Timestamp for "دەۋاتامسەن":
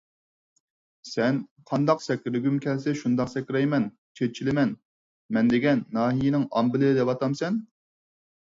7.01-7.65